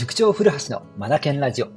[0.00, 1.68] 塾長古橋のマナケンラジオ。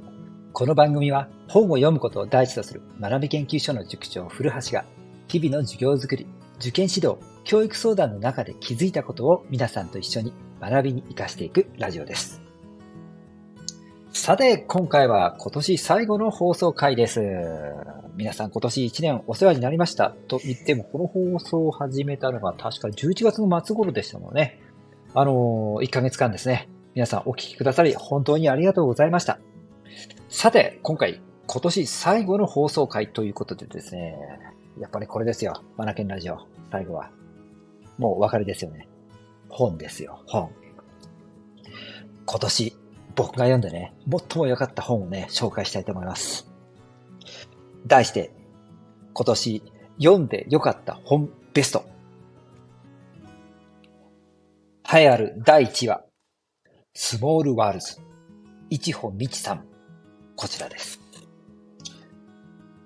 [0.54, 4.86] この番組は本を読むことを第一とする学び研究所の塾長古橋が
[5.28, 6.26] 日々の授業づくり、
[6.56, 12.40] 受験指導、教育相談の中で気づいたことを皆さんと一緒に学びに活かしていくラジオです。
[14.14, 17.20] さて、今回は今年最後の放送回です。
[18.16, 24.60] 皆さん今年1年お世話になりましたと言っても、この放送を始めたのが確か11月の末頃でしたのでね。
[25.12, 26.70] あのー、1ヶ月間ですね。
[26.94, 29.40] 皆さんお聞きくださり本当にありがとうございました。
[30.28, 34.16] さて、今回、今年最後の放送回ということでですね、
[34.78, 35.62] やっぱりこれですよ。
[35.76, 36.38] マナケンラジオ。
[36.70, 37.10] 最後は。
[37.98, 38.88] もうお別れですよね。
[39.48, 40.22] 本ですよ。
[40.26, 40.50] 本。
[42.26, 42.76] 今年、
[43.16, 46.48] 僕が読んでね、最も良かった本をね、紹介したいと思います。
[47.86, 48.30] 題して、
[49.12, 49.62] 今年
[49.98, 51.84] 読んで良かった本ベスト。
[54.92, 56.04] 栄えある第1話。
[56.96, 57.96] スモールワールズ。
[58.70, 59.64] 一歩みちさん。
[60.36, 61.00] こちらです。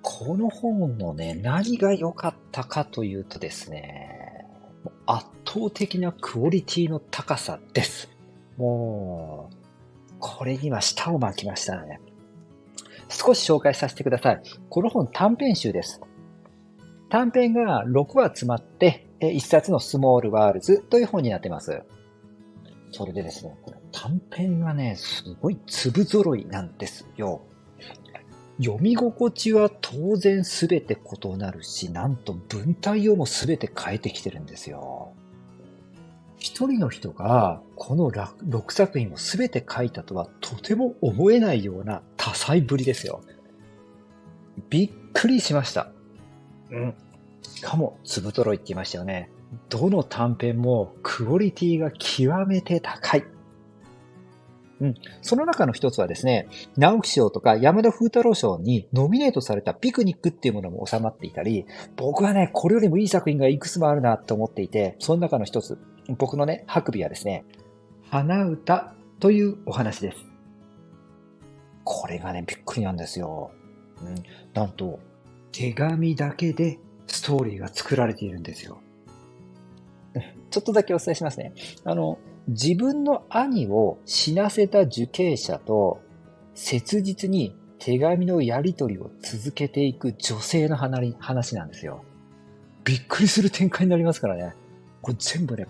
[0.01, 4.47] この本のね、何が良かったかというとですね、
[5.05, 8.09] 圧倒的なクオリティの高さです。
[8.57, 12.01] もう、これには舌を巻きましたね。
[13.11, 14.43] 少し紹介させてください。
[14.71, 16.01] この本短編集です。
[17.11, 21.83] 短編が6話詰まって、1冊のスモールワールズという本になっています。
[22.91, 27.43] それでですね、これ短編がね、すごい粒揃いなんですよ。
[28.61, 35.13] 読み心地は当然すべて異なるし、なんと文体をもすべて変えてきてるんですよ。
[36.39, 43.23] 一人の人がこの6作品をすべて書いたとはとても思えないような多彩ぶりですよ。
[44.71, 45.91] びっくりしました。
[46.71, 46.95] うん。
[47.43, 49.31] しかも、粒揃いって言いましたよね。
[49.69, 53.25] どの短編もクオリティが極めて高い。
[54.81, 54.95] うん。
[55.23, 65.79] その中の一つはですね、直木賞とか山田風太郎賞にノミネートされたピクニックっていうものも収まっていたり、僕はね、これよりもいい作品がいくつもあるなと思っていて、その中の一つ、
[66.17, 67.45] 僕のね、ハクビはですね、
[68.11, 70.19] 花歌というお話です。
[71.85, 73.51] これがね、びっくりなんですよ。
[74.03, 74.15] うん。
[74.55, 75.01] なんと、
[75.51, 78.81] 手紙だけでストーリーが作られているんですよ。
[80.51, 81.53] ちょっとだけお伝えしますね。
[81.85, 82.19] あの、
[82.49, 86.01] 自分の兄を死なせた受刑者と
[86.55, 92.05] 切実に手紙のやり取りを続けていく女性の話なんですよ。
[92.85, 94.55] びっくりする展開になりますからね。
[95.03, 95.67] これ全部ね、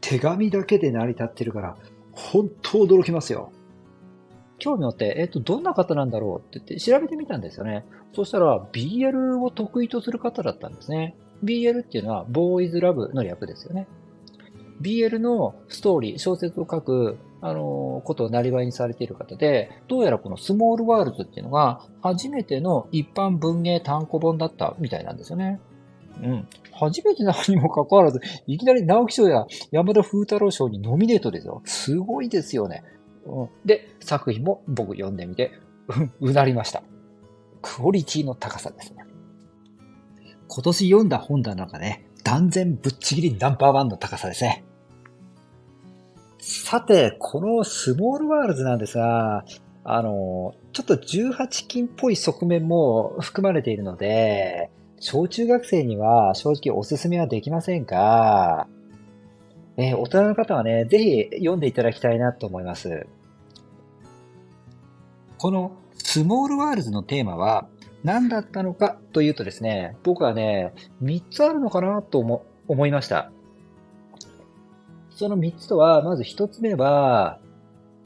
[0.00, 1.76] 手紙だけで成り立ってるから、
[2.12, 3.50] 本当驚きますよ。
[4.58, 7.84] 興味持って、えっ、と、どんな方なんだろうって言って調べてみたんですよね。
[8.14, 11.16] そしたら、BL を得意とする方だったんですね。
[11.42, 13.86] BL っていうのは、ボーイズラブの略ですよね。
[14.80, 25.60] BL のストーリー、小説を書く、あの、ことをなりわいにされている方で、どうやらこのスモールワールズっていうのが、初めての一般文芸単行本だったみたいなんですよね。
[26.22, 26.48] うん。
[26.72, 31.62] 初めてなのにもかかわらず、いきなり直木賞や山田風太郎賞にノミネートですよ。
[31.64, 32.82] すごいですよね。
[33.26, 35.52] うん、で、作品も僕読んでみて、
[36.20, 36.82] うなりました。
[37.62, 39.04] クオリティの高さですね。
[40.54, 44.62] 今年読んだ本棚がね、断然ぶっちぎりナンバーワンの高さですね。
[46.38, 49.44] さて、このスモールワールズなんですが、
[49.82, 54.70] あの、ちょっと18金っぽい側面も含まれているので、
[55.00, 58.68] 小中学生には正直おすすめはできませんが、
[59.76, 63.08] え大人の方はね、ぜひ読んでいただきたいなと思います。
[65.36, 67.66] このスモールワールズのテーマは、
[68.04, 73.30] 何だったのかというとですね、僕はね、3つあるのかなと思思いました。
[75.10, 77.38] その3つとは、まず1つ目は、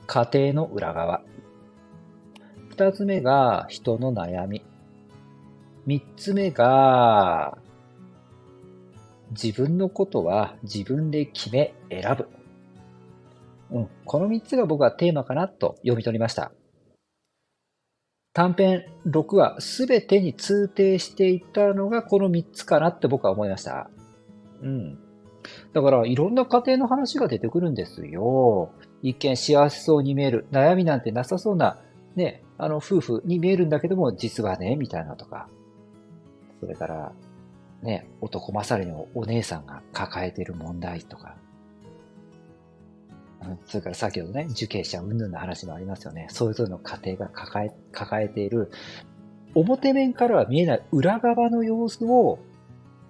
[0.07, 1.23] 家庭の裏側。
[2.77, 4.65] 2つ目が人の悩み。
[5.89, 7.59] 3つ目が、
[9.33, 12.29] 自分のことは自分で決め選ぶ。
[13.71, 16.53] うん、この3つが僕はテーマかなと読み取りました。
[18.38, 23.90] 短編6話すべてに通底していたのがこの3つかなって僕は思いました。
[24.62, 24.96] うん。
[25.73, 28.70] だからいろんな家庭の話が出てくるんですよ。
[29.02, 31.81] 一見幸せそうに見える、悩みなんてなさそうな、
[32.14, 35.49] ね、あの夫婦に見えるんだけども、実はね、みたいなとか。
[36.61, 37.12] それから、
[37.82, 41.34] ね、男勝りのお姉さんが抱えている問題とか。
[43.67, 46.26] それから先ほどね、受刑者云々の話もありますよね。
[46.31, 48.70] それぞれの家庭が抱え、抱えている、
[49.55, 52.38] 表面からは見えない裏側の様子を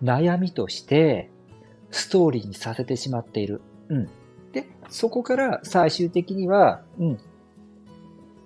[0.03, 1.31] 悩みとして
[1.91, 3.61] ストーリーにさせてしまっている。
[3.89, 4.09] うん。
[4.53, 7.19] で、そこから最終的には、うん、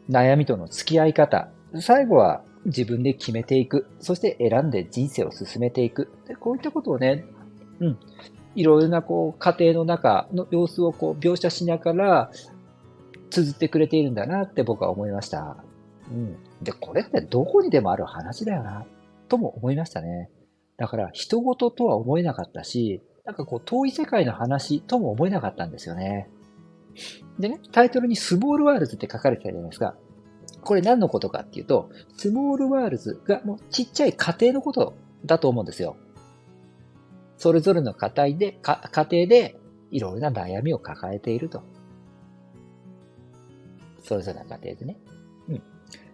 [0.09, 1.49] 悩みとの付き合い方。
[1.81, 3.87] 最後は自分で決めていく。
[4.01, 6.13] そして選んで人生を進めていく。
[6.27, 7.25] でこういったことをね、
[7.81, 7.99] うん。
[8.55, 12.31] いろいろなこう家庭の中の様子をこう描写しながら
[13.31, 15.57] 綴ってくれているんだなって僕は思いました。
[16.11, 16.37] うん。
[16.63, 18.85] で、これってどこにでもある話だよな、
[19.29, 20.31] とも思いましたね。
[20.77, 26.29] だから、他人事とは思えなかったし、なんかこう、遠い世界の話とも思えなかったんですよね。
[27.39, 29.97] でね、タイトルにスモールワールズって書かれてたじゃないですか。
[30.63, 34.95] これ何のことかっていうと、スモールワールズがもうちっちゃい家庭のこと
[35.25, 35.97] だと思うんですよ。
[37.43, 39.57] それぞれの家庭で、家庭で
[39.91, 41.65] いろいろな悩みを抱えていると。
[44.05, 44.97] それぞれの家庭でね。
[45.49, 45.63] うん。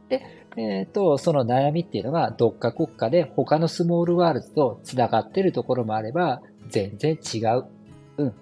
[0.09, 0.23] で、
[0.57, 6.41] えっ、ー、と、その悩みっていうのが、どっか国家で他のスモールワールズと繋がってるところもあれば、
[6.71, 7.67] 全然違う。
[8.17, 8.35] うん。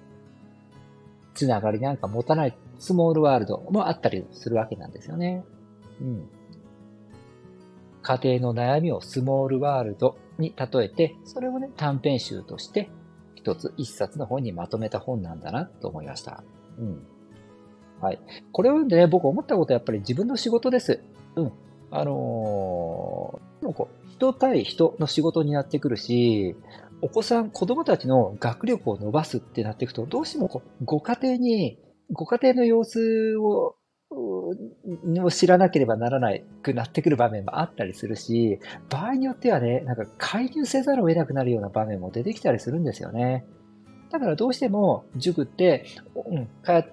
[1.35, 5.44] 繋がりなんか持たないスモールワールドもあったりするわけなんですよね。
[6.00, 6.29] うん。
[8.06, 12.88] 家庭の悩みをスモールワールドに例えて、それをね、短編集として、
[13.35, 16.44] 一つ一冊の本にまとめた本なんだなと思いました。
[16.79, 17.03] うん。
[18.00, 18.20] はい。
[18.53, 21.03] これを読んでね、僕思ったことはやっぱり自分の仕事です。
[21.35, 21.53] うん。
[21.91, 26.55] あのー、こう人対人の仕事になってくるし、
[27.03, 31.81] お子さん、子供たちの学力を伸ばすってなっていくと、どうしてもこうご家庭に、
[32.12, 33.75] ご家庭の様子を
[34.11, 36.32] を知らなければならな
[36.62, 38.58] くなってくる場面もあったりするし、
[38.88, 43.44] 場合によってはね、なんか介入せざるを得なくなるような場面も出てきたりするんですよね。
[44.11, 46.85] だからどうしても塾って、うん、通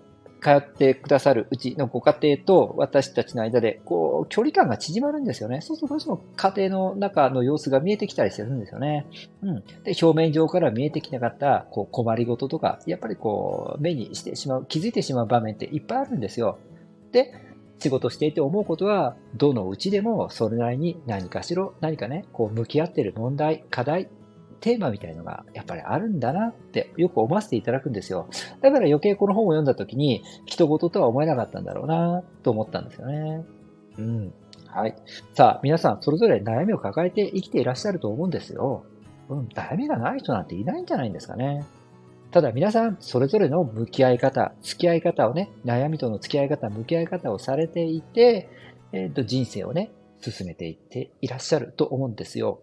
[0.44, 5.62] 通ってくださるうちのご家庭と私たちの間で、こう、距離感が縮まるんですよね。
[5.62, 9.07] そうするとどうしても家庭の中の様子が見えてきたりするんですよね。
[9.42, 9.63] うん。
[9.83, 16.60] で、表面上から見えてきなかった、こう、困りごととか、やっぱりこう、目にしてしまう、気づいてしまう場面っていっぱいあるんですよ。
[17.13, 17.33] で、
[17.80, 24.10] 仕事していて思うことは、どのうちでもそれなりに何かしら、何かね、こう向き合ってる問題、課題
[24.63, 28.30] テーマみたいのがやっぱりあるんだなってよく思わせていただくんですよ。
[28.62, 33.44] だから余計この本を読んだ時に人事とは思えなかったんだろうなと思ったんですよね。
[33.98, 34.33] うん。
[34.68, 34.95] はい。
[35.33, 38.86] さあ、皆さんそれぞれ悩みを抱えて生きていらっしゃると思うんですよ。
[39.27, 41.65] うん、悩みがない人なんていないんじゃないんですかね。
[42.33, 48.50] ただ皆さん、それぞれの向き合い方、付き合い方をね、悩みとの付き合い方、向き合い方をされていて、
[48.91, 52.62] えっ、ー、と、人生をね、進めていっていらっしゃると思うんですよ。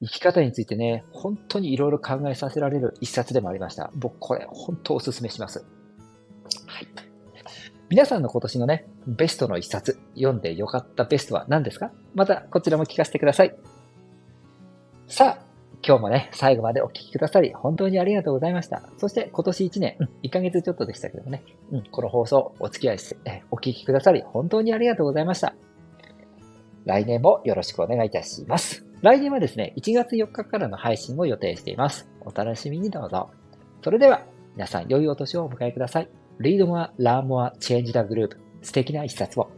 [0.00, 3.92] 生き方についてね、本当にいろいろ考えさせられる一冊でもありました。
[3.94, 5.64] 僕、これ、本当お勧めします。
[6.66, 6.88] はい。
[7.90, 11.92] 皆さんの今年のね、ベストの一冊、読んでよかったベストは何ですか？
[12.16, 13.54] また、こちらも聞かせてください。
[15.06, 15.43] さあ、
[15.86, 18.88] 今日もね、最後までお聞きくださり、本当にありがとうございました。
[18.96, 25.54] そして今年1年、うん、1ヶ月ちょっとでしたけどもね、うん、この放送お付き合いして、お聞きくださり、本当にありがとうございました。
[26.86, 28.86] 来年もよろしくお願いいたします。
[29.02, 32.08] 来年はですね、1月4日からの配信を予定しています。
[32.22, 33.28] お楽しみにどうぞ。
[33.82, 34.22] それでは、
[34.54, 36.08] 皆さん良いお年をお迎えください。
[36.40, 38.30] Read more, learn more, change the group.
[38.62, 39.50] 素敵な一冊を。